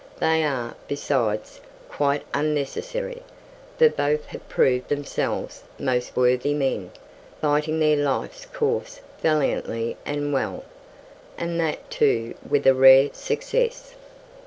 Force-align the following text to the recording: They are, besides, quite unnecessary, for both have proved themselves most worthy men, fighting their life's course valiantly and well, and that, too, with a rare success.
They 0.19 0.43
are, 0.43 0.73
besides, 0.87 1.61
quite 1.87 2.23
unnecessary, 2.33 3.21
for 3.77 3.87
both 3.87 4.25
have 4.25 4.49
proved 4.49 4.89
themselves 4.89 5.61
most 5.77 6.15
worthy 6.17 6.55
men, 6.55 6.91
fighting 7.39 7.79
their 7.79 7.97
life's 7.97 8.47
course 8.47 9.01
valiantly 9.21 9.97
and 10.03 10.33
well, 10.33 10.63
and 11.37 11.59
that, 11.59 11.87
too, 11.91 12.33
with 12.49 12.65
a 12.65 12.73
rare 12.73 13.11
success. 13.13 13.93